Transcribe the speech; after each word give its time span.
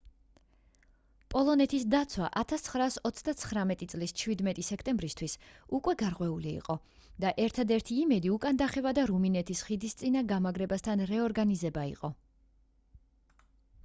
პოლონეთის 1.33 1.83
დაცვა 1.93 2.29
1939 2.43 3.83
წლის 3.91 4.13
17 4.21 4.65
სექტემბრისთვის 4.69 5.35
უკვე 5.81 5.95
გარღვეული 6.01 6.55
იყო 6.63 6.77
და 7.25 7.35
ერთადერთი 7.45 8.01
იმედი 8.07 8.33
უკან 8.39 8.61
დახევა 8.65 8.95
და 9.01 9.07
რუმინეთის 9.13 9.65
ხიდისწინა 9.71 10.25
გამაგრებასთან 10.35 11.05
რეორგანიზება 11.15 11.89
იყო 11.95 12.15